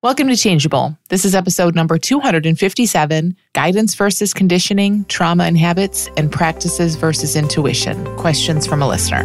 [0.00, 0.96] Welcome to Changeable.
[1.08, 8.04] This is episode number 257 Guidance versus Conditioning, Trauma and Habits, and Practices versus Intuition.
[8.16, 9.24] Questions from a listener.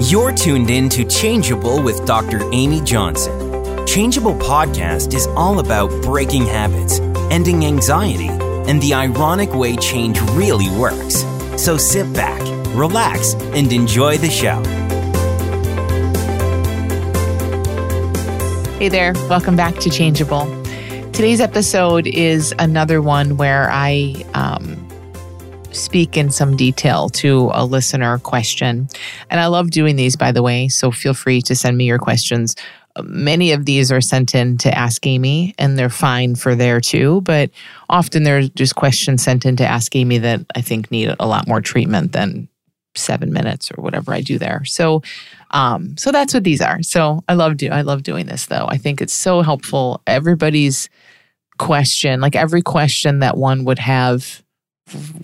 [0.00, 2.40] You're tuned in to Changeable with Dr.
[2.52, 3.86] Amy Johnson.
[3.86, 6.98] Changeable podcast is all about breaking habits,
[7.30, 11.24] ending anxiety, and the ironic way change really works.
[11.56, 12.40] So sit back,
[12.74, 14.60] relax, and enjoy the show.
[18.80, 20.46] Hey there, welcome back to Changeable.
[21.12, 24.88] Today's episode is another one where I um,
[25.70, 28.88] speak in some detail to a listener question.
[29.28, 31.98] And I love doing these, by the way, so feel free to send me your
[31.98, 32.56] questions.
[33.02, 37.20] Many of these are sent in to Ask Amy, and they're fine for there too.
[37.20, 37.50] But
[37.90, 41.46] often there's just questions sent in to Ask Amy that I think need a lot
[41.46, 42.48] more treatment than
[42.94, 44.64] seven minutes or whatever I do there.
[44.64, 45.02] So,
[45.50, 46.82] um, so that's what these are.
[46.82, 48.66] So I love do I love doing this though.
[48.68, 50.02] I think it's so helpful.
[50.06, 50.88] Everybody's
[51.58, 54.42] question, like every question that one would have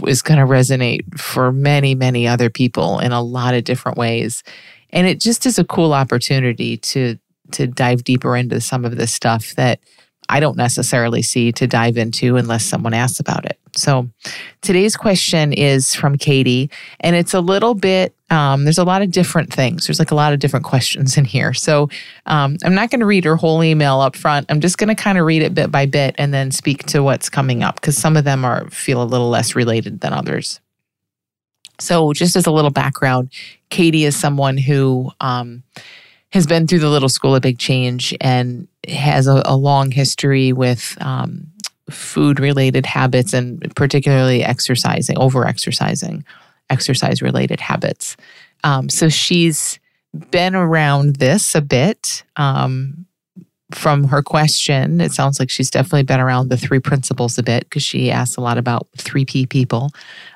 [0.07, 4.43] is going to resonate for many, many other people in a lot of different ways.
[4.91, 7.19] And it just is a cool opportunity to
[7.53, 9.79] to dive deeper into some of this stuff that
[10.29, 13.57] I don't necessarily see to dive into unless someone asks about it.
[13.77, 14.09] So
[14.63, 19.11] today's question is from Katie, and it's a little bit, um, there's a lot of
[19.11, 19.87] different things.
[19.87, 21.55] There's like a lot of different questions in here.
[21.55, 21.89] So
[22.27, 24.47] um, I'm not going to read her whole email up front.
[24.49, 27.03] I'm just going to kind of read it bit by bit and then speak to
[27.03, 30.61] what's coming up because some of them are feel a little less related than others.
[31.79, 33.31] So just as a little background,
[33.71, 35.63] Katie is someone who, um,
[36.31, 40.53] has been through the Little School of Big Change and has a, a long history
[40.53, 41.47] with um,
[41.89, 46.25] food related habits and particularly exercising, over exercising,
[46.71, 48.17] exercise related habits.
[48.65, 49.79] Um, so she's
[50.31, 52.25] been around this a bit.
[52.37, 53.07] Um,
[53.73, 57.65] from her question, it sounds like she's definitely been around the three principles a bit
[57.65, 59.91] because she asks a lot about 3P people,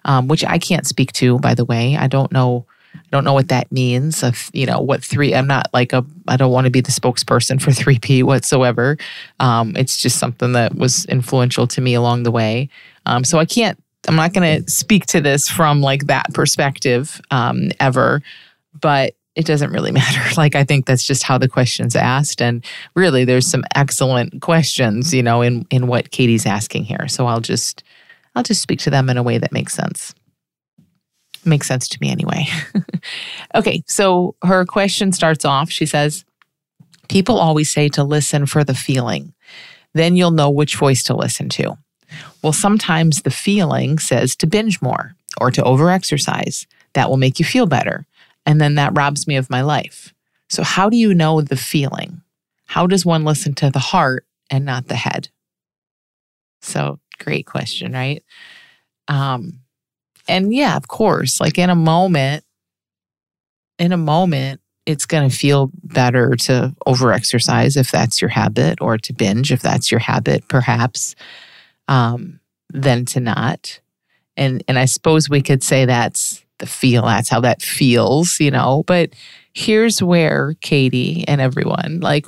[0.04, 1.96] um, which I can't speak to, by the way.
[1.96, 4.24] I don't know I don't know what that means.
[4.52, 5.34] You know what three?
[5.34, 6.04] I'm not like a.
[6.28, 8.96] I don't want to be the spokesperson for 3P whatsoever.
[9.38, 12.68] Um, it's just something that was influential to me along the way.
[13.06, 13.82] Um, so I can't.
[14.08, 18.22] I'm not going to speak to this from like that perspective um, ever.
[18.80, 20.34] But it doesn't really matter.
[20.36, 25.14] Like I think that's just how the question's asked, and really, there's some excellent questions,
[25.14, 27.08] you know, in in what Katie's asking here.
[27.08, 27.82] So I'll just
[28.34, 30.14] I'll just speak to them in a way that makes sense.
[31.44, 32.46] Makes sense to me anyway.
[33.54, 35.70] okay, so her question starts off.
[35.70, 36.24] She says,
[37.08, 39.32] People always say to listen for the feeling.
[39.94, 41.76] Then you'll know which voice to listen to.
[42.42, 46.66] Well, sometimes the feeling says to binge more or to overexercise.
[46.94, 48.06] That will make you feel better.
[48.44, 50.12] And then that robs me of my life.
[50.48, 52.22] So, how do you know the feeling?
[52.66, 55.28] How does one listen to the heart and not the head?
[56.62, 58.24] So, great question, right?
[59.06, 59.60] Um,
[60.28, 62.44] and yeah, of course, like in a moment,
[63.78, 68.98] in a moment, it's going to feel better to overexercise if that's your habit, or
[68.98, 71.14] to binge if that's your habit, perhaps,
[71.90, 72.40] um,
[72.70, 73.80] than to not.
[74.38, 77.02] And and I suppose we could say that's the feel.
[77.02, 78.84] That's how that feels, you know.
[78.86, 79.10] But
[79.52, 82.26] here's where Katie and everyone like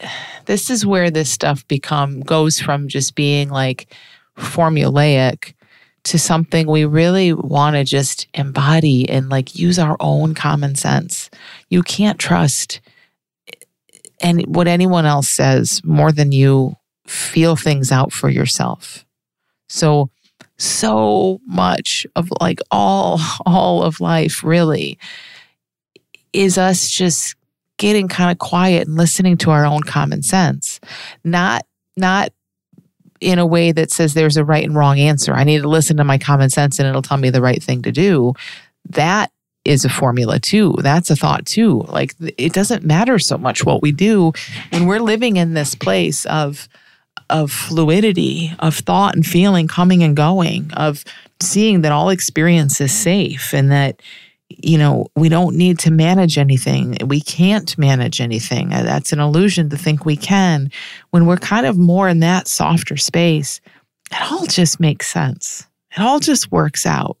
[0.44, 3.94] this is where this stuff become goes from just being like
[4.36, 5.54] formulaic
[6.02, 11.30] to something we really want to just embody and like use our own common sense.
[11.70, 12.80] You can't trust
[14.20, 19.04] and what anyone else says more than you feel things out for yourself.
[19.68, 20.10] So
[20.56, 24.98] so much of like all all of life really
[26.32, 27.36] is us just
[27.76, 30.80] getting kind of quiet and listening to our own common sense.
[31.24, 31.66] Not
[31.96, 32.32] not
[33.20, 35.32] in a way that says there's a right and wrong answer.
[35.32, 37.82] I need to listen to my common sense and it'll tell me the right thing
[37.82, 38.34] to do.
[38.90, 39.30] That
[39.64, 40.74] is a formula too.
[40.80, 41.84] That's a thought too.
[41.88, 44.32] Like it doesn't matter so much what we do
[44.70, 46.68] when we're living in this place of
[47.34, 51.04] of fluidity, of thought and feeling coming and going, of
[51.42, 54.00] seeing that all experience is safe and that
[54.48, 56.96] you know, we don't need to manage anything.
[57.04, 58.72] We can't manage anything.
[58.72, 60.70] Uh, that's an illusion to think we can.
[61.10, 63.60] When we're kind of more in that softer space,
[64.12, 65.66] it all just makes sense.
[65.96, 67.16] It all just works out.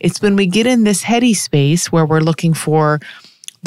[0.00, 3.00] It's when we get in this heady space where we're looking for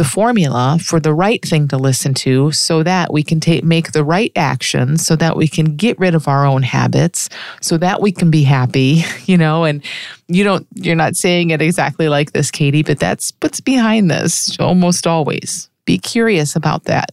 [0.02, 3.92] the formula for the right thing to listen to so that we can take make
[3.92, 7.30] the right actions so that we can get rid of our own habits
[7.62, 9.84] so that we can be happy you know and
[10.28, 14.60] you don't you're not saying it exactly like this Katie but that's what's behind this
[14.60, 17.12] almost always be curious about that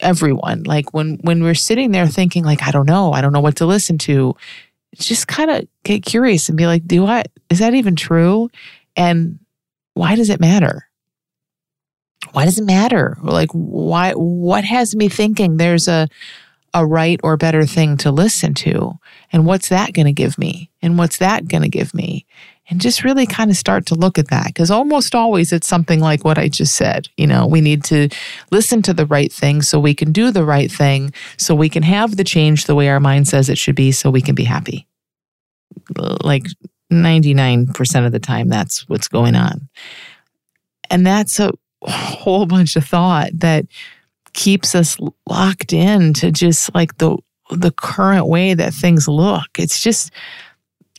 [0.00, 0.62] everyone.
[0.64, 3.56] Like when when we're sitting there thinking like I don't know, I don't know what
[3.56, 4.36] to listen to,
[4.94, 8.50] just kind of get curious and be like, do I is that even true?
[8.96, 9.38] And
[9.94, 10.87] why does it matter?
[12.32, 13.16] Why does it matter?
[13.22, 16.08] Like why what has me thinking there's a
[16.74, 18.98] a right or better thing to listen to?
[19.32, 20.70] And what's that going to give me?
[20.82, 22.26] And what's that going to give me?
[22.70, 26.00] and just really kind of start to look at that because almost always it's something
[26.00, 27.08] like what I just said.
[27.16, 28.08] You know, we need to
[28.50, 31.82] listen to the right thing so we can do the right thing, so we can
[31.82, 34.44] have the change the way our mind says it should be, so we can be
[34.44, 34.86] happy.
[36.22, 36.46] Like
[36.92, 39.68] 99% of the time, that's what's going on.
[40.90, 41.52] And that's a
[41.82, 43.66] whole bunch of thought that
[44.32, 44.96] keeps us
[45.28, 47.16] locked in to just like the
[47.50, 49.46] the current way that things look.
[49.58, 50.10] It's just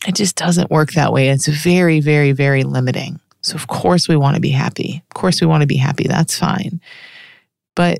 [0.06, 1.28] it just doesn't work that way.
[1.28, 3.20] It's very, very, very limiting.
[3.42, 5.02] So, of course, we want to be happy.
[5.10, 6.06] Of course, we want to be happy.
[6.06, 6.80] That's fine.
[7.74, 7.98] But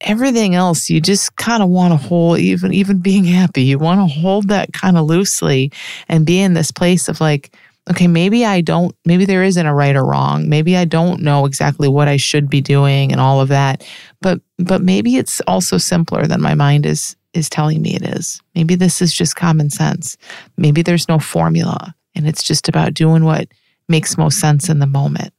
[0.00, 4.00] everything else, you just kind of want to hold, even, even being happy, you want
[4.00, 5.72] to hold that kind of loosely
[6.08, 7.56] and be in this place of like,
[7.90, 10.48] okay, maybe I don't, maybe there isn't a right or wrong.
[10.48, 13.86] Maybe I don't know exactly what I should be doing and all of that.
[14.20, 18.40] But, but maybe it's also simpler than my mind is is telling me it is.
[18.54, 20.16] Maybe this is just common sense.
[20.56, 23.48] Maybe there's no formula and it's just about doing what
[23.88, 25.34] makes most sense in the moment.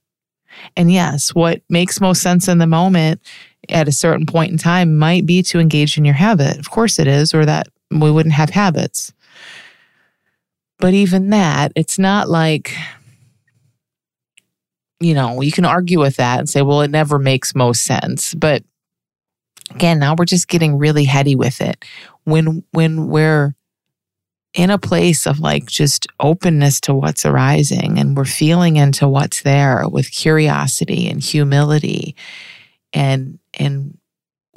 [0.75, 3.21] And yes, what makes most sense in the moment
[3.69, 6.57] at a certain point in time might be to engage in your habit.
[6.59, 9.11] Of course it is, or that we wouldn't have habits.
[10.79, 12.73] But even that, it's not like,
[14.99, 18.33] you know, you can argue with that and say, well, it never makes most sense.
[18.35, 18.63] But
[19.71, 21.83] again, now we're just getting really heady with it.
[22.25, 23.55] When when we're
[24.53, 29.43] in a place of like just openness to what's arising and we're feeling into what's
[29.43, 32.15] there with curiosity and humility
[32.91, 33.97] and and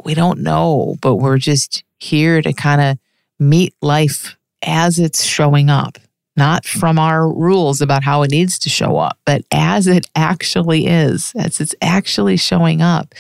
[0.05, 2.99] we don't know but we're just here to kind of
[3.39, 5.99] meet life as it's showing up
[6.41, 10.87] not from our rules about how it needs to show up but as it actually
[10.87, 13.15] is as it's actually showing up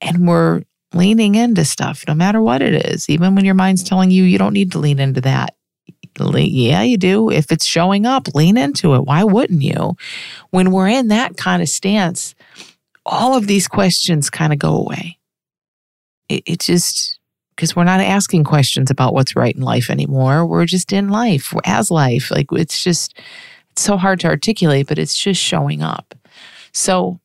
[0.00, 0.62] and we're
[0.94, 4.38] leaning into stuff, no matter what it is, even when your mind's telling you you
[4.38, 5.54] don't need to lean into that.
[6.20, 7.30] Yeah, you do.
[7.30, 9.04] If it's showing up, lean into it.
[9.04, 9.96] Why wouldn't you?
[10.50, 12.34] When we're in that kind of stance,
[13.06, 15.18] all of these questions kind of go away.
[16.28, 17.17] It, it just,
[17.58, 20.46] because we're not asking questions about what's right in life anymore.
[20.46, 22.30] We're just in life, as life.
[22.30, 23.18] Like it's just,
[23.72, 26.14] it's so hard to articulate, but it's just showing up.
[26.72, 27.18] So,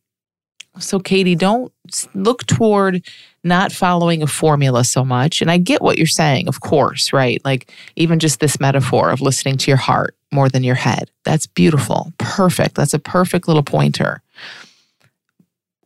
[0.80, 1.72] so Katie, don't
[2.16, 3.08] look toward
[3.44, 5.40] not following a formula so much.
[5.40, 7.40] And I get what you're saying, of course, right?
[7.46, 11.12] Like even just this metaphor of listening to your heart more than your head.
[11.26, 12.12] That's beautiful.
[12.18, 12.74] Perfect.
[12.74, 14.23] That's a perfect little pointer.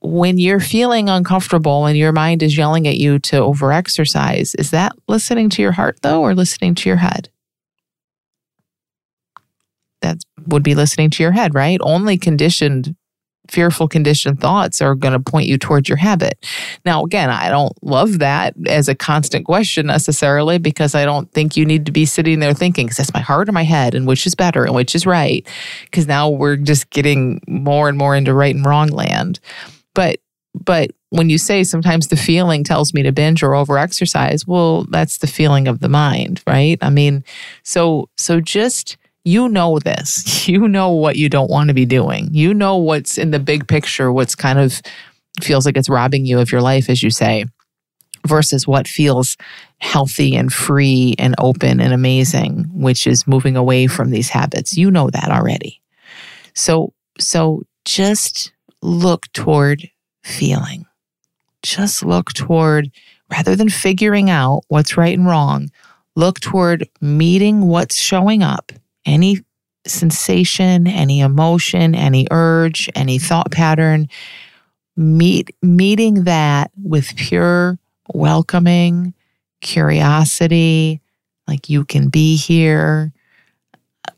[0.09, 4.94] When you're feeling uncomfortable and your mind is yelling at you to overexercise, is that
[5.07, 7.30] listening to your heart though, or listening to your head?
[10.01, 11.80] That would be listening to your head, right?
[11.81, 12.95] Only conditioned
[13.50, 16.45] fearful conditioned thoughts are going to point you towards your habit.
[16.86, 21.56] Now, again, I don't love that as a constant question necessarily because I don't think
[21.56, 23.95] you need to be sitting there thinking, is this my heart or my head?
[23.95, 25.48] And which is better and which is right?
[25.86, 29.39] Because now we're just getting more and more into right and wrong land.
[29.97, 30.19] But,
[30.53, 34.83] but when you say sometimes the feeling tells me to binge or over exercise, well,
[34.91, 36.77] that's the feeling of the mind, right?
[36.83, 37.23] I mean,
[37.63, 40.48] so, so just, you know this.
[40.48, 42.29] You know what you don't want to be doing.
[42.31, 44.81] You know what's in the big picture, what's kind of
[45.41, 47.45] feels like it's robbing you of your life, as you say,
[48.25, 49.36] versus what feels
[49.79, 54.77] healthy and free and open and amazing, which is moving away from these habits.
[54.77, 55.81] You know that already.
[56.53, 59.89] So, so just look toward
[60.24, 60.86] feeling.
[61.63, 62.91] Just look toward,
[63.31, 65.69] rather than figuring out what's right and wrong,
[66.15, 68.72] look toward meeting what's showing up.
[69.05, 69.39] Any
[69.86, 74.07] sensation, any emotion, any urge, any thought pattern,
[74.96, 77.77] meet meeting that with pure
[78.13, 79.13] welcoming,
[79.62, 81.01] curiosity,
[81.48, 83.13] like you can be here,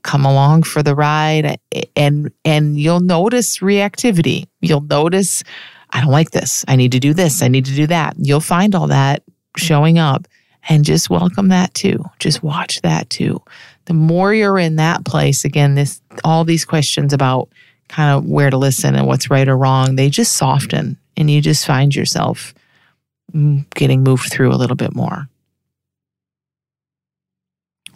[0.03, 1.59] come along for the ride
[1.95, 4.47] and and you'll notice reactivity.
[4.61, 5.43] You'll notice
[5.91, 6.63] I don't like this.
[6.67, 7.41] I need to do this.
[7.41, 8.15] I need to do that.
[8.17, 9.23] You'll find all that
[9.57, 10.27] showing up
[10.67, 12.03] and just welcome that too.
[12.19, 13.41] Just watch that too
[13.89, 17.49] the more you're in that place, again, this all these questions about
[17.87, 21.41] kind of where to listen and what's right or wrong, they just soften and you
[21.41, 22.53] just find yourself
[23.73, 25.27] getting moved through a little bit more.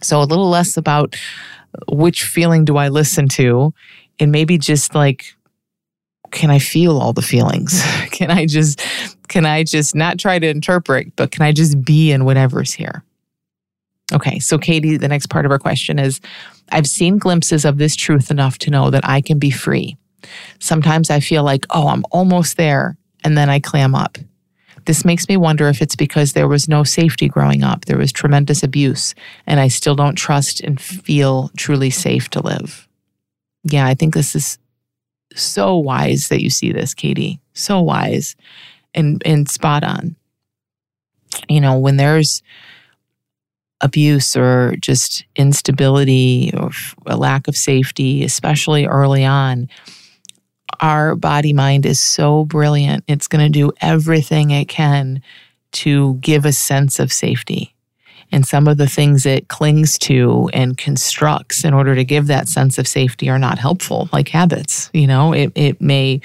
[0.01, 1.15] So a little less about
[1.91, 3.73] which feeling do I listen to
[4.19, 5.35] and maybe just like
[6.31, 7.81] can I feel all the feelings?
[8.11, 8.81] can I just
[9.27, 13.03] can I just not try to interpret, but can I just be in whatever's here?
[14.11, 16.19] Okay, so Katie, the next part of her question is
[16.71, 19.97] I've seen glimpses of this truth enough to know that I can be free.
[20.59, 24.17] Sometimes I feel like, oh, I'm almost there, and then I clam up.
[24.85, 28.11] This makes me wonder if it's because there was no safety growing up, there was
[28.11, 29.15] tremendous abuse,
[29.47, 32.87] and I still don't trust and feel truly safe to live.
[33.63, 34.57] Yeah, I think this is
[35.35, 37.39] so wise that you see this, Katie.
[37.53, 38.35] So wise
[38.93, 40.15] and, and spot on.
[41.49, 42.43] You know, when there's
[43.81, 46.71] abuse or just instability or
[47.05, 49.69] a lack of safety, especially early on,
[50.79, 53.03] our body mind is so brilliant.
[53.07, 55.21] It's going to do everything it can
[55.73, 57.73] to give a sense of safety.
[58.31, 62.47] And some of the things it clings to and constructs in order to give that
[62.47, 64.89] sense of safety are not helpful, like habits.
[64.93, 66.21] You know, it, it may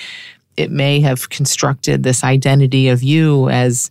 [0.57, 3.91] it may have constructed this identity of you as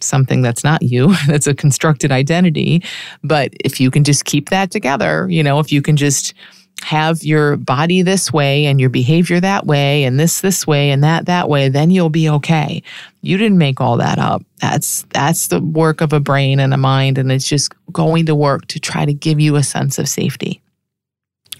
[0.00, 2.82] something that's not you, that's a constructed identity.
[3.22, 6.34] But if you can just keep that together, you know, if you can just
[6.82, 11.02] have your body this way and your behavior that way and this this way and
[11.02, 12.82] that that way then you'll be okay.
[13.22, 14.42] You didn't make all that up.
[14.60, 18.34] That's that's the work of a brain and a mind and it's just going to
[18.34, 20.60] work to try to give you a sense of safety.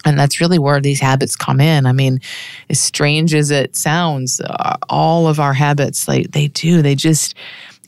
[0.04, 1.86] And that's really where these habits come in.
[1.86, 2.20] I mean
[2.68, 6.82] as strange as it sounds uh, all of our habits like they do.
[6.82, 7.34] They just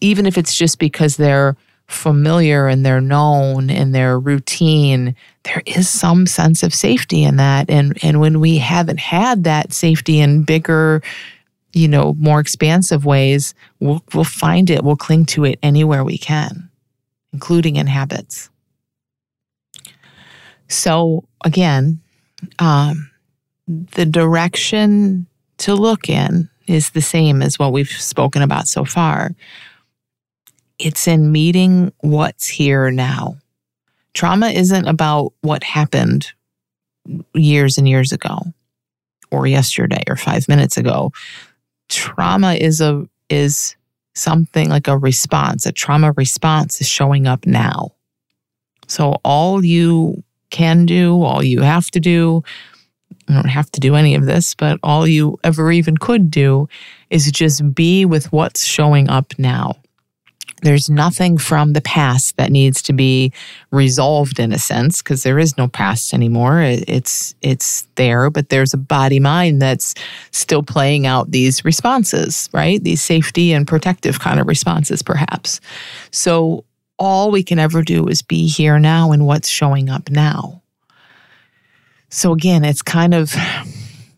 [0.01, 1.57] even if it's just because they're
[1.89, 7.69] familiar and they're known and they're routine, there is some sense of safety in that.
[7.69, 11.03] And and when we haven't had that safety in bigger,
[11.73, 16.19] you know, more expansive ways, we'll we'll find it, we'll cling to it anywhere we
[16.19, 16.69] can,
[17.33, 18.51] including in habits.
[20.69, 22.01] So again,
[22.59, 23.11] um,
[23.67, 25.27] the direction
[25.59, 29.35] to look in is the same as what we've spoken about so far.
[30.79, 33.37] It's in meeting what's here now.
[34.15, 36.33] Trauma isn't about what happened
[37.35, 38.39] years and years ago
[39.31, 41.13] or yesterday or 5 minutes ago.
[41.89, 43.77] Trauma is a is
[44.15, 45.67] something like a response.
[45.67, 47.93] A trauma response is showing up now.
[48.87, 52.43] So all you can do, all you have to do,
[53.29, 56.69] you don't have to do any of this, but all you ever even could do
[57.11, 59.77] is just be with what's showing up now.
[60.63, 63.33] There's nothing from the past that needs to be
[63.71, 66.61] resolved in a sense because there is no past anymore.
[66.63, 69.95] It's it's there, but there's a body mind that's
[70.33, 72.83] still playing out these responses, right?
[72.83, 75.61] These safety and protective kind of responses, perhaps.
[76.11, 76.65] So
[76.99, 80.63] all we can ever do is be here now and what's showing up now.
[82.11, 83.35] So again, it's kind of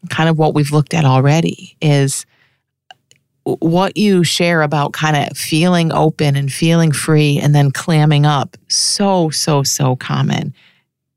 [0.09, 2.25] kind of what we've looked at already is
[3.57, 8.57] what you share about kind of feeling open and feeling free and then clamming up.
[8.69, 10.55] So so so common.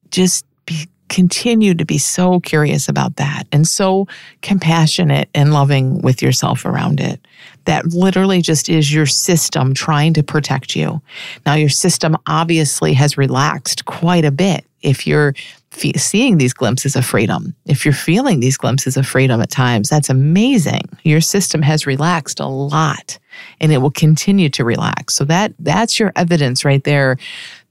[0.10, 4.08] Just be, continue to be so curious about that and so
[4.42, 7.26] compassionate and loving with yourself around it.
[7.66, 11.02] That literally just is your system trying to protect you.
[11.46, 15.34] Now your system obviously has relaxed quite a bit if you're
[15.96, 20.10] seeing these glimpses of freedom, if you're feeling these glimpses of freedom at times, that's
[20.10, 20.84] amazing.
[21.04, 23.18] Your system has relaxed a lot
[23.60, 25.16] and it will continue to relax.
[25.16, 27.18] So that that's your evidence right there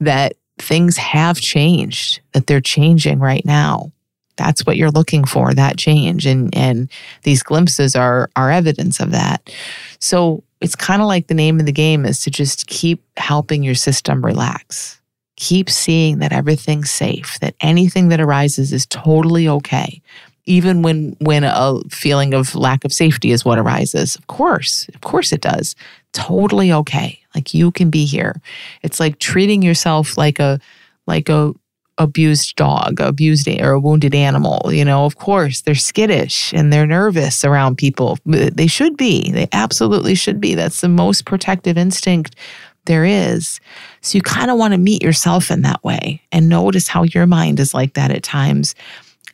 [0.00, 3.92] that things have changed, that they're changing right now.
[4.36, 6.26] That's what you're looking for, that change.
[6.26, 6.90] And and
[7.22, 9.54] these glimpses are are evidence of that.
[10.00, 13.62] So it's kind of like the name of the game is to just keep helping
[13.62, 15.01] your system relax
[15.42, 20.00] keep seeing that everything's safe, that anything that arises is totally okay.
[20.44, 24.14] Even when when a feeling of lack of safety is what arises.
[24.14, 25.74] Of course, of course it does.
[26.12, 27.18] Totally okay.
[27.34, 28.40] Like you can be here.
[28.82, 30.60] It's like treating yourself like a
[31.08, 31.52] like a
[31.98, 34.72] abused dog, abused or a wounded animal.
[34.72, 38.16] You know, of course, they're skittish and they're nervous around people.
[38.24, 39.32] They should be.
[39.32, 40.54] They absolutely should be.
[40.54, 42.36] That's the most protective instinct
[42.86, 43.60] there is.
[44.00, 47.26] So you kind of want to meet yourself in that way and notice how your
[47.26, 48.74] mind is like that at times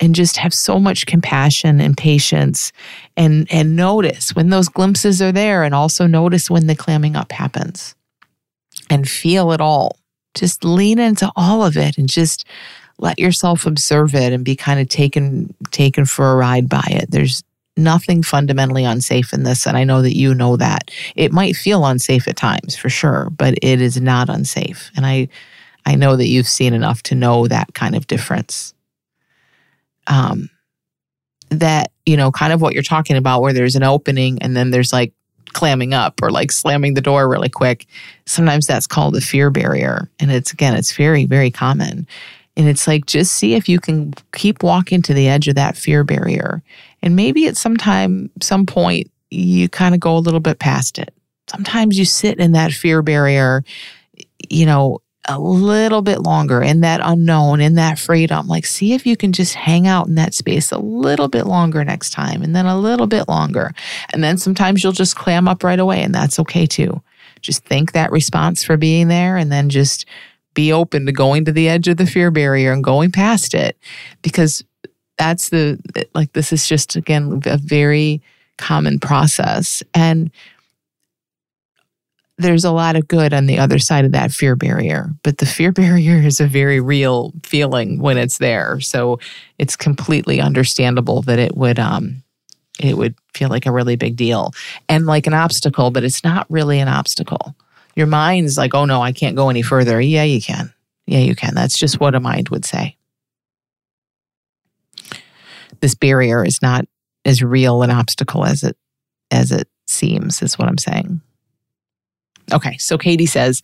[0.01, 2.73] and just have so much compassion and patience
[3.17, 7.33] and and notice when those glimpses are there and also notice when the clamming up
[7.33, 7.95] happens
[8.91, 9.97] and feel it all.
[10.35, 12.45] Just lean into all of it and just
[12.99, 17.11] let yourself observe it and be kind of taken taken for a ride by it.
[17.11, 17.43] There's
[17.79, 19.67] nothing fundamentally unsafe in this.
[19.67, 20.91] And I know that you know that.
[21.17, 24.91] It might feel unsafe at times for sure, but it is not unsafe.
[24.97, 25.29] And I,
[25.87, 28.75] I know that you've seen enough to know that kind of difference.
[30.07, 30.51] Um,
[31.51, 34.71] that, you know, kind of what you're talking about, where there's an opening and then
[34.71, 35.13] there's like
[35.53, 37.87] clamming up or like slamming the door really quick.
[38.27, 40.11] Sometimes that's called a fear barrier.
[40.21, 42.07] And it's again, it's very, very common.
[42.59, 45.77] And it's like, just see if you can keep walking to the edge of that
[45.77, 46.61] fear barrier.
[47.03, 50.99] And maybe at some time, some point, you kind of go a little bit past
[50.99, 51.13] it.
[51.49, 53.65] Sometimes you sit in that fear barrier,
[54.49, 58.49] you know, a little bit longer in that unknown, in that freedom.
[58.49, 61.85] Like, see if you can just hang out in that space a little bit longer
[61.85, 63.73] next time, and then a little bit longer.
[64.13, 67.03] And then sometimes you'll just clam up right away, and that's okay too.
[67.43, 70.07] Just thank that response for being there, and then just
[70.55, 73.77] be open to going to the edge of the fear barrier and going past it
[74.23, 74.65] because
[75.19, 75.79] that's the
[76.15, 78.23] like this is just again a very
[78.57, 80.31] common process and
[82.41, 85.47] there's a lot of good on the other side of that fear barrier but the
[85.47, 89.19] fear barrier is a very real feeling when it's there so
[89.59, 92.23] it's completely understandable that it would um
[92.81, 94.53] it would feel like a really big deal
[94.89, 97.55] and like an obstacle but it's not really an obstacle
[97.99, 100.01] your mind's like, oh no, I can't go any further.
[100.01, 100.73] Yeah, you can.
[101.07, 101.53] Yeah, you can.
[101.57, 102.97] That's just what a mind would say.
[105.81, 106.87] This barrier is not
[107.25, 108.77] as real an obstacle as it
[109.31, 111.21] as it seems, is what I'm saying.
[112.51, 113.63] Okay, so Katie says,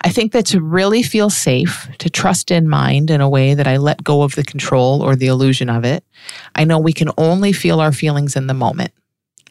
[0.00, 3.68] I think that to really feel safe, to trust in mind in a way that
[3.68, 6.04] I let go of the control or the illusion of it,
[6.56, 8.92] I know we can only feel our feelings in the moment.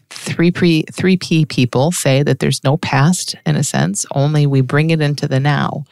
[0.10, 4.89] Three P, 3P people say that there's no past in a sense, only we bring
[4.89, 5.86] it into the now.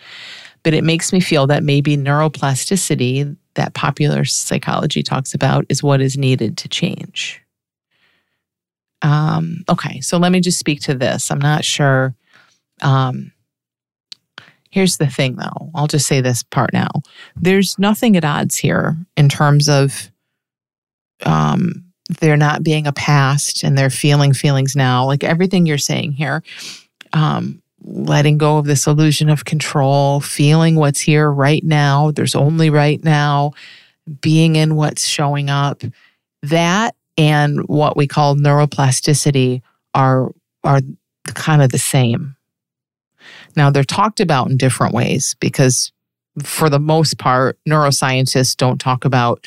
[0.63, 6.01] But it makes me feel that maybe neuroplasticity, that popular psychology talks about, is what
[6.01, 7.41] is needed to change.
[9.01, 11.31] Um, okay, so let me just speak to this.
[11.31, 12.15] I'm not sure.
[12.81, 13.31] Um,
[14.69, 15.71] here's the thing, though.
[15.73, 16.89] I'll just say this part now.
[17.35, 20.11] There's nothing at odds here in terms of
[21.25, 21.85] um,
[22.19, 26.43] there not being a past and they're feeling feelings now, like everything you're saying here,
[27.13, 32.69] um, letting go of this illusion of control, feeling what's here right now, there's only
[32.69, 33.51] right now,
[34.21, 35.83] being in what's showing up,
[36.43, 39.61] that and what we call neuroplasticity
[39.93, 40.31] are
[40.63, 40.81] are
[41.25, 42.35] kind of the same.
[43.55, 45.91] Now they're talked about in different ways because
[46.43, 49.45] for the most part neuroscientists don't talk about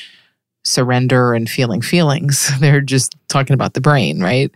[0.64, 2.51] surrender and feeling feelings.
[2.61, 4.51] They're just talking about the brain, right?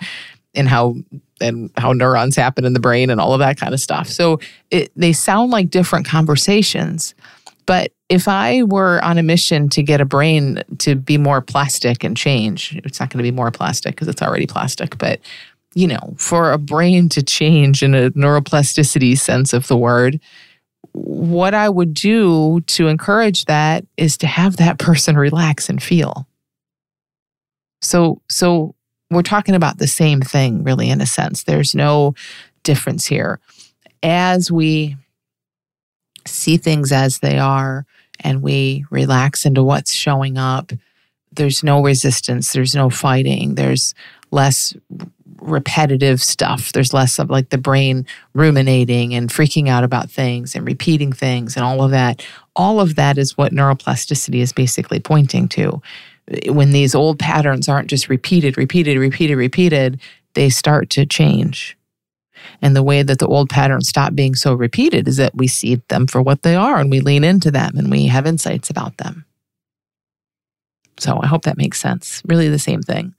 [0.59, 0.97] And how
[1.41, 4.09] and how neurons happen in the brain and all of that kind of stuff.
[4.09, 4.41] So
[4.71, 7.15] it, they sound like different conversations.
[7.65, 12.03] But if I were on a mission to get a brain to be more plastic
[12.03, 14.99] and change, it's not going to be more plastic because it's already plastic.
[14.99, 15.21] But,
[15.75, 20.19] you know, for a brain to change in a neuroplasticity sense of the word,
[20.93, 26.27] what I would do to encourage that is to have that person relax and feel.
[27.83, 28.75] So, so
[29.11, 31.45] we're talking about the same thing, really, in a sense.
[31.45, 32.15] There's no
[32.63, 33.41] difference here.
[34.03, 34.97] As we
[36.27, 37.87] see things as they are
[38.21, 40.73] and we relax into what's showing up,
[41.33, 43.95] there's no resistance, there's no fighting, there's
[44.31, 44.75] less
[45.41, 46.73] repetitive stuff.
[46.73, 51.57] There's less of like the brain ruminating and freaking out about things and repeating things
[51.57, 52.25] and all of that.
[52.57, 55.81] All of that is what neuroplasticity is basically pointing to.
[56.47, 60.01] When these old patterns aren't just repeated, repeated, repeated, repeated,
[60.35, 61.77] they start to change.
[62.63, 65.77] And the way that the old patterns stop being so repeated is that we see
[65.89, 68.97] them for what they are and we lean into them and we have insights about
[68.99, 69.25] them.
[70.99, 72.23] So I hope that makes sense.
[72.27, 73.15] Really the same thing.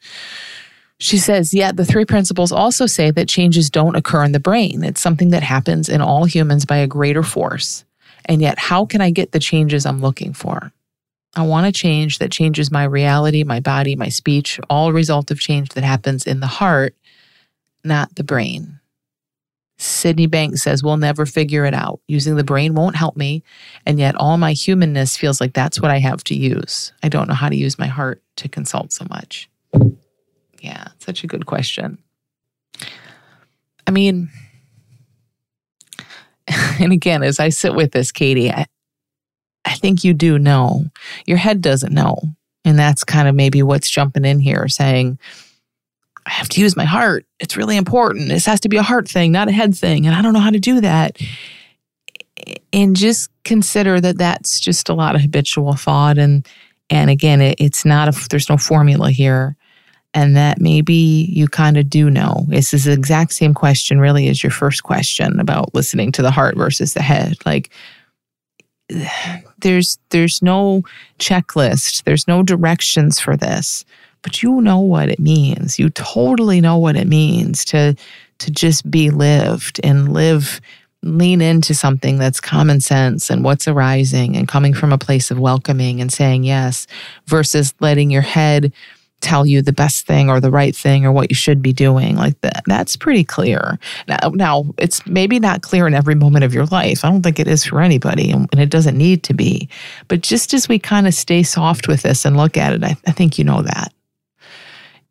[1.00, 4.84] She says, yet the three principles also say that changes don't occur in the brain.
[4.84, 7.86] It's something that happens in all humans by a greater force.
[8.26, 10.74] And yet, how can I get the changes I'm looking for?
[11.36, 15.39] I want a change that changes my reality, my body, my speech, all result of
[15.39, 16.96] change that happens in the heart,
[17.84, 18.80] not the brain.
[19.78, 22.02] Sydney Banks says, We'll never figure it out.
[22.08, 23.44] Using the brain won't help me.
[23.86, 26.92] And yet, all my humanness feels like that's what I have to use.
[27.02, 29.50] I don't know how to use my heart to consult so much.
[30.60, 31.98] Yeah, such a good question.
[33.88, 34.30] I mean,
[36.80, 38.65] and again, as I sit with this, Katie, I,
[39.65, 40.86] I think you do know.
[41.26, 42.17] Your head doesn't know.
[42.65, 45.19] And that's kind of maybe what's jumping in here saying,
[46.26, 47.26] I have to use my heart.
[47.39, 48.30] It's really important.
[48.30, 50.06] This has to be a heart thing, not a head thing.
[50.06, 51.17] And I don't know how to do that.
[52.72, 56.17] And just consider that that's just a lot of habitual thought.
[56.17, 56.48] And,
[56.89, 59.56] and again, it, it's not a, there's no formula here
[60.13, 62.45] and that maybe you kind of do know.
[62.50, 66.58] It's the exact same question, really, as your first question about listening to the heart
[66.58, 67.38] versus the head.
[67.45, 67.69] Like,
[69.62, 70.84] there's there's no
[71.19, 73.86] checklist, there's no directions for this,
[74.22, 75.80] but you know what it means.
[75.80, 77.95] You totally know what it means to
[78.39, 80.62] to just be lived and live
[81.02, 85.39] lean into something that's common sense and what's arising and coming from a place of
[85.39, 86.88] welcoming and saying yes
[87.26, 88.74] versus letting your head
[89.22, 92.16] tell you the best thing or the right thing or what you should be doing
[92.16, 93.78] like that that's pretty clear.
[94.08, 97.04] Now, now it's maybe not clear in every moment of your life.
[97.04, 99.70] I don't think it is for anybody and, it doesn't need to be.
[100.08, 102.96] But just as we kind of stay soft with this and look at it I,
[103.08, 103.94] I think you know that.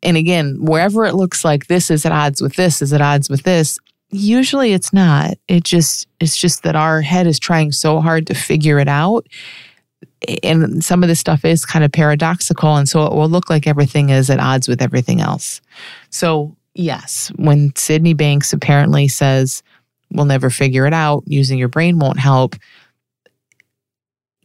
[0.01, 3.29] And again wherever it looks like this is at odds with this is at odds
[3.29, 3.79] with this
[4.11, 5.37] usually it's not.
[5.47, 9.27] It just it's just that our head is trying so hard to figure it out
[10.43, 13.67] and some of this stuff is kind of paradoxical and so it will look like
[13.67, 15.61] everything is at odds with everything else.
[16.09, 19.63] So yes when sydney banks apparently says
[20.11, 22.55] we'll never figure it out using your brain won't help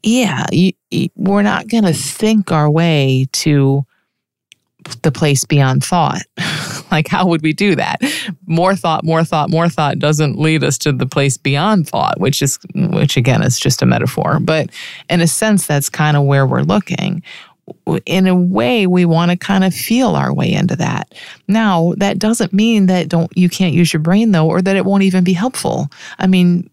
[0.02, 3.84] yeah you, you, we're not going to think our way to
[5.02, 6.22] the place beyond thought
[6.94, 8.00] like how would we do that?
[8.46, 12.40] More thought more thought more thought doesn't lead us to the place beyond thought which
[12.40, 14.38] is which again is just a metaphor.
[14.40, 14.70] But
[15.10, 17.22] in a sense that's kind of where we're looking.
[18.06, 21.14] In a way we want to kind of feel our way into that.
[21.48, 24.84] Now that doesn't mean that don't you can't use your brain though or that it
[24.84, 25.90] won't even be helpful.
[26.18, 26.70] I mean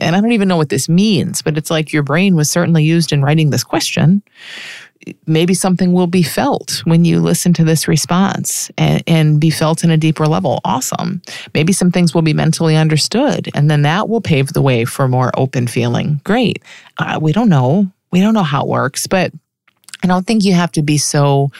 [0.00, 2.82] and i don't even know what this means but it's like your brain was certainly
[2.82, 4.20] used in writing this question
[5.26, 9.84] maybe something will be felt when you listen to this response and, and, be felt
[9.84, 10.60] in a deeper level.
[10.64, 11.20] Awesome.
[11.52, 15.08] Maybe some things will be mentally understood, and then that will pave the way for
[15.08, 16.20] more open feeling.
[16.24, 16.62] Great.
[16.98, 17.90] Uh, we don't know.
[18.12, 19.32] We don't know how it works, but
[20.02, 21.50] I don't think you have to be so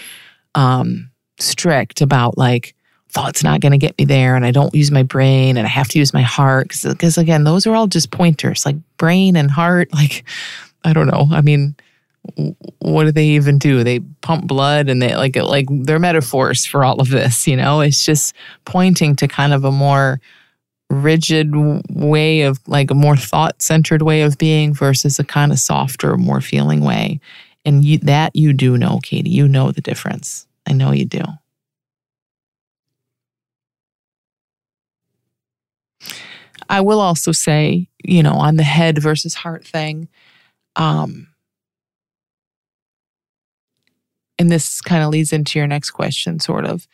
[0.55, 2.75] um, strict about like,
[3.15, 5.71] thought's not going to get me there and I don't use my brain and I
[5.71, 6.75] have to use my heart.
[6.83, 9.89] Because again, those are all just pointers like brain and heart.
[9.95, 10.25] Like,
[10.85, 11.29] I don't know.
[11.31, 11.77] I mean,
[12.79, 13.85] what do they even do?
[13.85, 17.81] They pump blood and they like like they're metaphors for all of this, you know?
[17.81, 18.35] It's just
[18.65, 20.21] pointing to kind of a more
[20.91, 21.53] rigid
[21.91, 26.41] way of like a more thought-centered way of being versus a kind of softer, more
[26.41, 27.21] feeling way.
[27.65, 29.31] And you, that you do know, Katie.
[29.31, 30.47] You know the difference.
[30.67, 31.23] I know you do.
[36.69, 40.09] I will also say, you know, on the head versus heart thing,
[40.77, 41.29] um,
[44.39, 46.87] and this kind of leads into your next question, sort of.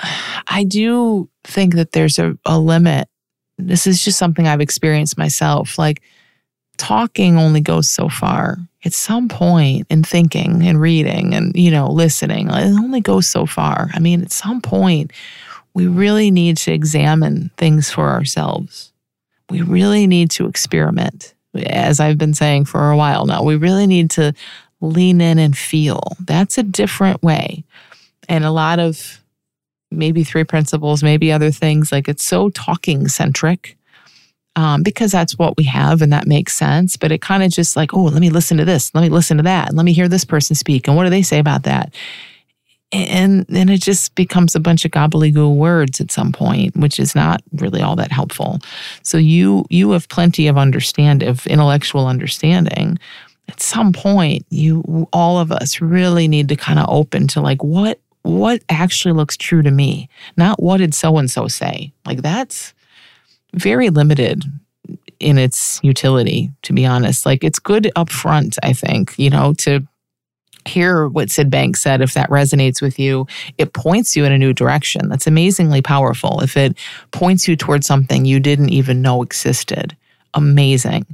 [0.46, 3.08] I do think that there's a, a limit.
[3.58, 5.78] This is just something I've experienced myself.
[5.78, 6.02] Like,
[6.80, 8.56] talking only goes so far.
[8.84, 13.44] At some point in thinking and reading and, you know, listening, it only goes so
[13.44, 13.90] far.
[13.92, 15.12] I mean, at some point,
[15.74, 18.92] we really need to examine things for ourselves.
[19.50, 21.34] We really need to experiment.
[21.66, 24.32] As I've been saying for a while now, we really need to
[24.80, 26.16] lean in and feel.
[26.20, 27.64] That's a different way.
[28.28, 29.20] And a lot of
[29.90, 33.76] maybe three principles, maybe other things, like it's so talking centric
[34.56, 36.96] um, because that's what we have and that makes sense.
[36.96, 39.36] But it kind of just like, oh, let me listen to this, let me listen
[39.38, 40.86] to that, let me hear this person speak.
[40.86, 41.94] And what do they say about that?
[42.92, 47.14] And then it just becomes a bunch of gobbledygook words at some point, which is
[47.14, 48.58] not really all that helpful.
[49.04, 52.98] So you you have plenty of understand of intellectual understanding,
[53.50, 57.62] at some point you all of us really need to kind of open to like
[57.64, 61.92] what what actually looks true to me not what did so and so say.
[62.06, 62.74] Like that's
[63.54, 64.44] very limited
[65.18, 67.26] in its utility to be honest.
[67.26, 69.86] Like it's good up front i think you know to
[70.66, 74.38] hear what sid banks said if that resonates with you it points you in a
[74.38, 75.08] new direction.
[75.08, 76.40] That's amazingly powerful.
[76.40, 76.76] If it
[77.10, 79.96] points you towards something you didn't even know existed.
[80.34, 81.04] Amazing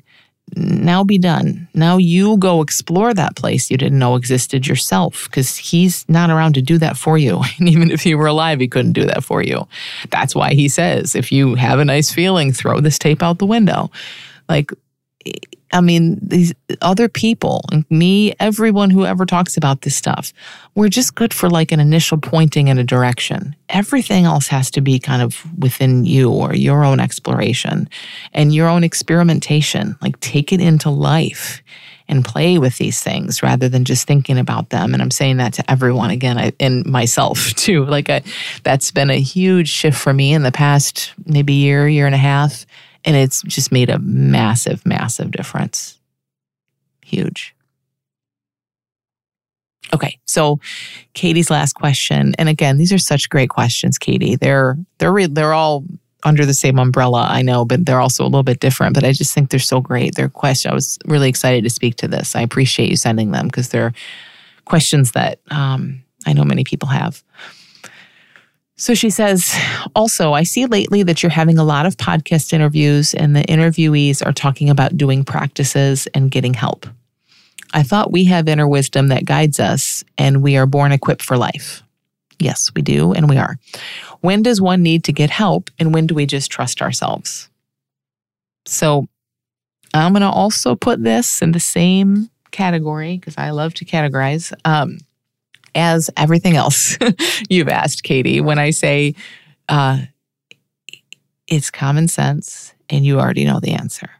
[0.54, 1.68] now be done.
[1.74, 6.54] Now you go explore that place you didn't know existed yourself because he's not around
[6.54, 7.42] to do that for you.
[7.58, 9.66] And even if he were alive, he couldn't do that for you.
[10.10, 13.46] That's why he says, if you have a nice feeling, throw this tape out the
[13.46, 13.90] window.
[14.48, 14.72] Like,
[15.72, 20.32] I mean, these other people, me, everyone who ever talks about this stuff,
[20.74, 23.56] we're just good for like an initial pointing in a direction.
[23.68, 27.88] Everything else has to be kind of within you or your own exploration
[28.32, 29.96] and your own experimentation.
[30.00, 31.62] Like take it into life
[32.08, 34.94] and play with these things rather than just thinking about them.
[34.94, 37.84] And I'm saying that to everyone again, I, and myself too.
[37.84, 38.22] Like I,
[38.62, 42.18] that's been a huge shift for me in the past maybe year, year and a
[42.18, 42.64] half
[43.06, 45.98] and it's just made a massive, massive difference.
[47.02, 47.54] Huge.
[49.94, 50.58] Okay, so
[51.14, 54.34] Katie's last question, and again, these are such great questions, Katie.
[54.34, 55.84] They're they're they're all
[56.24, 58.94] under the same umbrella, I know, but they're also a little bit different.
[58.94, 60.16] But I just think they're so great.
[60.16, 60.72] They're questions.
[60.72, 62.34] I was really excited to speak to this.
[62.34, 63.92] I appreciate you sending them because they're
[64.64, 67.22] questions that um, I know many people have.
[68.78, 69.54] So she says,
[69.94, 74.24] also, I see lately that you're having a lot of podcast interviews, and the interviewees
[74.24, 76.86] are talking about doing practices and getting help.
[77.72, 81.38] I thought we have inner wisdom that guides us, and we are born equipped for
[81.38, 81.82] life.
[82.38, 83.58] Yes, we do, and we are.
[84.20, 87.48] When does one need to get help, and when do we just trust ourselves?
[88.66, 89.08] So
[89.94, 94.52] I'm going to also put this in the same category because I love to categorize
[94.66, 94.98] um,
[95.76, 96.98] as everything else
[97.50, 98.40] you've asked, Katie.
[98.40, 99.14] When I say
[99.68, 99.98] uh,
[101.46, 104.10] it's common sense and you already know the answer,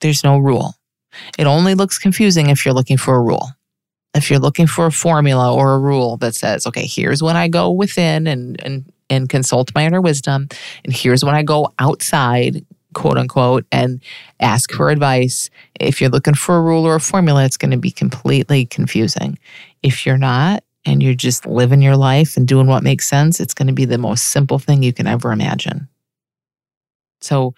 [0.00, 0.74] there's no rule.
[1.38, 3.48] It only looks confusing if you're looking for a rule.
[4.14, 7.48] If you're looking for a formula or a rule that says, okay, here's when I
[7.48, 10.48] go within and, and, and consult my inner wisdom,
[10.84, 14.02] and here's when I go outside, quote unquote, and
[14.40, 15.50] ask for advice.
[15.78, 19.38] If you're looking for a rule or a formula, it's going to be completely confusing.
[19.82, 23.54] If you're not, and you're just living your life and doing what makes sense, it's
[23.54, 25.88] going to be the most simple thing you can ever imagine.
[27.20, 27.54] So,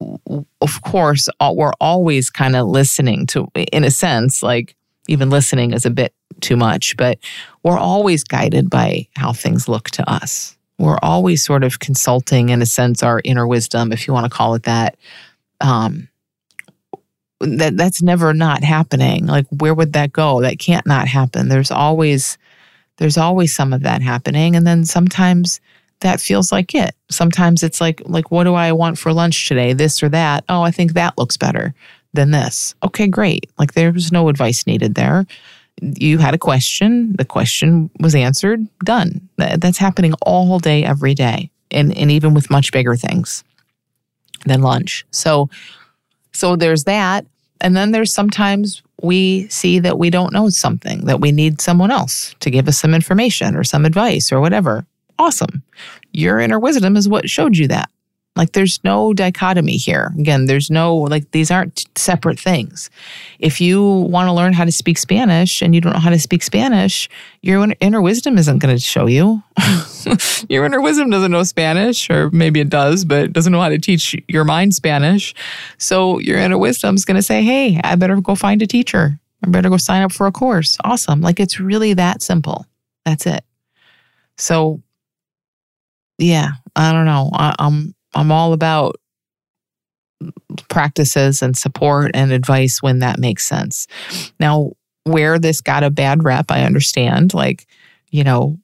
[0.00, 4.76] of course, we're always kind of listening to, in a sense, like
[5.08, 7.18] even listening is a bit too much, but
[7.64, 10.57] we're always guided by how things look to us.
[10.78, 14.36] We're always sort of consulting, in a sense, our inner wisdom, if you want to
[14.36, 14.96] call it that.
[15.60, 16.08] Um,
[17.40, 19.26] that that's never not happening.
[19.26, 20.40] Like, where would that go?
[20.40, 21.48] That can't not happen.
[21.48, 22.38] There's always
[22.96, 25.60] there's always some of that happening, and then sometimes
[26.00, 26.94] that feels like it.
[27.10, 29.72] Sometimes it's like like what do I want for lunch today?
[29.72, 30.44] This or that.
[30.48, 31.74] Oh, I think that looks better
[32.12, 32.74] than this.
[32.82, 33.50] Okay, great.
[33.58, 35.26] Like there was no advice needed there.
[35.80, 39.28] You had a question, the question was answered, done.
[39.36, 41.50] That's happening all day every day.
[41.70, 43.44] And and even with much bigger things
[44.46, 45.04] than lunch.
[45.10, 45.50] So
[46.32, 47.26] so there's that.
[47.60, 51.90] And then there's sometimes we see that we don't know something, that we need someone
[51.90, 54.86] else to give us some information or some advice or whatever
[55.18, 55.62] awesome.
[56.12, 57.90] Your inner wisdom is what showed you that.
[58.36, 60.12] Like there's no dichotomy here.
[60.16, 62.88] Again, there's no, like, these aren't separate things.
[63.40, 66.20] If you want to learn how to speak Spanish and you don't know how to
[66.20, 67.08] speak Spanish,
[67.42, 69.42] your inner wisdom isn't going to show you.
[70.48, 73.70] your inner wisdom doesn't know Spanish, or maybe it does, but it doesn't know how
[73.70, 75.34] to teach your mind Spanish.
[75.78, 79.18] So your inner wisdom is going to say, hey, I better go find a teacher.
[79.44, 80.78] I better go sign up for a course.
[80.84, 81.20] Awesome.
[81.20, 82.66] Like it's really that simple.
[83.04, 83.44] That's it.
[84.36, 84.80] So
[86.18, 87.30] yeah, I don't know.
[87.32, 88.96] I, I'm I'm all about
[90.68, 93.86] practices and support and advice when that makes sense.
[94.40, 94.72] Now,
[95.04, 97.34] where this got a bad rep, I understand.
[97.34, 97.66] Like,
[98.10, 98.58] you know,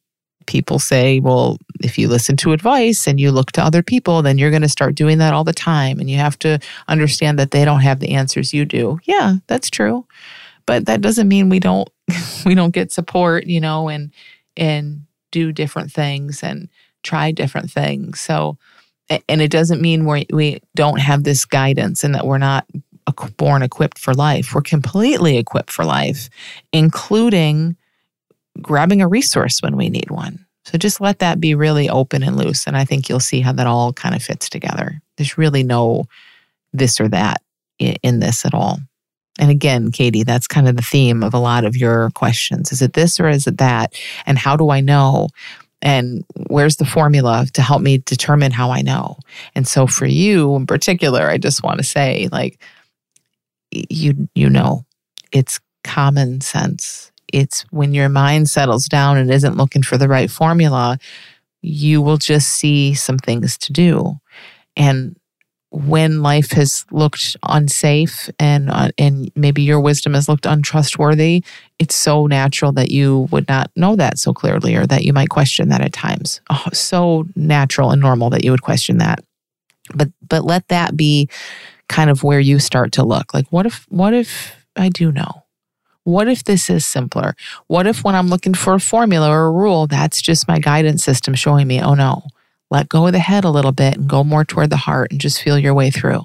[0.46, 4.38] people say, well, if you listen to advice and you look to other people, then
[4.38, 5.98] you're going to start doing that all the time.
[6.00, 8.98] And you have to understand that they don't have the answers you do.
[9.04, 10.06] Yeah, that's true.
[10.66, 11.88] But that doesn't mean we don't
[12.46, 14.12] we don't get support, you know, and
[14.56, 16.68] and do different things and
[17.02, 18.20] try different things.
[18.20, 18.56] So,
[19.10, 22.66] and it doesn't mean we we don't have this guidance and that we're not
[23.36, 24.54] born equipped for life.
[24.54, 26.30] We're completely equipped for life,
[26.72, 27.76] including
[28.62, 30.46] grabbing a resource when we need one.
[30.64, 32.66] So just let that be really open and loose.
[32.66, 35.02] And I think you'll see how that all kind of fits together.
[35.16, 36.04] There's really no
[36.72, 37.42] this or that
[37.78, 38.78] in this at all.
[39.38, 42.72] And again, Katie, that's kind of the theme of a lot of your questions.
[42.72, 43.94] Is it this or is it that?
[44.26, 45.28] And how do I know?
[45.84, 49.18] And where's the formula to help me determine how I know?
[49.54, 52.58] And so for you in particular, I just want to say like
[53.70, 54.84] you you know,
[55.30, 57.12] it's common sense.
[57.32, 60.98] It's when your mind settles down and isn't looking for the right formula,
[61.62, 64.18] you will just see some things to do.
[64.76, 65.16] And
[65.74, 71.42] when life has looked unsafe and uh, and maybe your wisdom has looked untrustworthy,
[71.80, 75.30] it's so natural that you would not know that so clearly or that you might
[75.30, 76.40] question that at times.
[76.48, 79.24] Oh, so natural and normal that you would question that.
[79.92, 81.28] But but let that be
[81.88, 83.34] kind of where you start to look.
[83.34, 85.42] Like what if what if I do know?
[86.04, 87.34] What if this is simpler?
[87.66, 91.02] What if when I'm looking for a formula or a rule, that's just my guidance
[91.02, 92.22] system showing me, oh no,
[92.70, 95.20] let go of the head a little bit and go more toward the heart and
[95.20, 96.22] just feel your way through.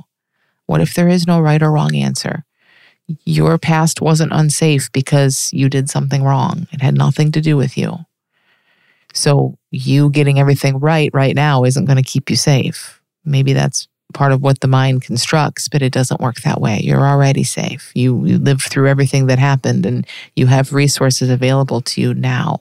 [0.65, 2.45] What if there is no right or wrong answer?
[3.25, 6.67] Your past wasn't unsafe because you did something wrong.
[6.71, 8.06] It had nothing to do with you.
[9.13, 13.02] So, you getting everything right right now isn't going to keep you safe.
[13.25, 16.80] Maybe that's part of what the mind constructs, but it doesn't work that way.
[16.84, 17.91] You're already safe.
[17.95, 22.60] You, you lived through everything that happened and you have resources available to you now.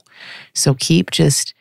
[0.54, 1.52] So, keep just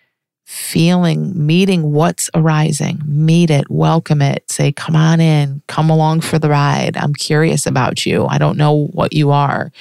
[0.47, 6.39] feeling, meeting what's arising, meet it, welcome it, say, come on in, come along for
[6.39, 6.95] the ride.
[6.97, 8.25] I'm curious about you.
[8.25, 9.71] I don't know what you are.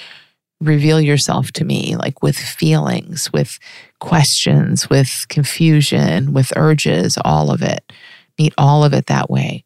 [0.61, 3.59] reveal yourself to me, like with feelings, with
[4.01, 7.93] questions, with confusion, with urges, all of it.
[8.39, 9.66] Meet all of it that way.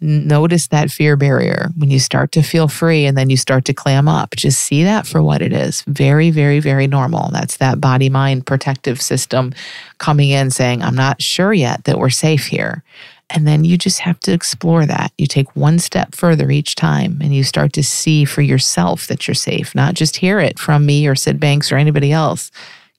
[0.00, 3.72] Notice that fear barrier when you start to feel free and then you start to
[3.72, 4.34] clam up.
[4.36, 5.82] Just see that for what it is.
[5.86, 7.30] Very, very, very normal.
[7.30, 9.54] That's that body mind protective system
[9.98, 12.82] coming in saying, I'm not sure yet that we're safe here.
[13.30, 15.12] And then you just have to explore that.
[15.16, 19.26] You take one step further each time and you start to see for yourself that
[19.26, 22.50] you're safe, not just hear it from me or Sid Banks or anybody else.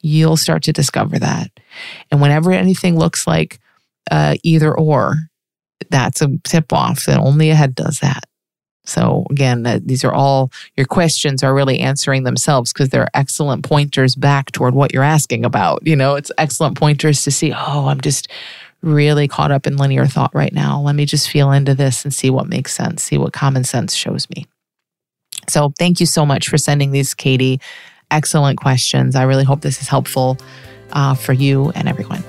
[0.02, 1.52] You'll start to discover that.
[2.10, 3.60] And whenever anything looks like
[4.10, 5.18] uh, either or,
[5.90, 8.26] that's a tip off that only a head does that.
[8.86, 14.16] So again, these are all your questions are really answering themselves because they're excellent pointers
[14.16, 15.86] back toward what you're asking about.
[15.86, 18.28] You know, it's excellent pointers to see, oh, I'm just
[18.82, 20.80] really caught up in linear thought right now.
[20.80, 23.96] Let me just feel into this and see what makes sense, see what common sense
[23.96, 24.46] shows me.
[25.48, 27.60] So, thank you so much for sending these, Katie.
[28.10, 29.16] Excellent questions.
[29.16, 30.38] I really hope this is helpful
[30.94, 32.24] uh, for you and everyone.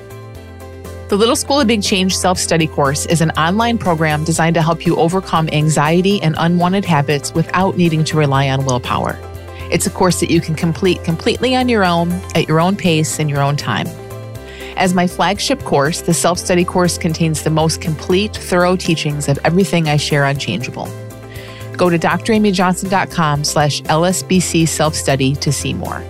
[1.08, 4.62] The Little School of Big Change self study course is an online program designed to
[4.62, 9.16] help you overcome anxiety and unwanted habits without needing to rely on willpower.
[9.70, 13.20] It's a course that you can complete completely on your own, at your own pace,
[13.20, 13.86] in your own time.
[14.76, 19.38] As my flagship course, the self study course contains the most complete, thorough teachings of
[19.44, 20.86] everything I share on Changeable.
[21.76, 26.02] Go to dramyjohnson.com slash LSBC self study to see more.